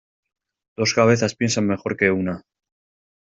[0.77, 2.41] Dos cabezas piensan mejor que una.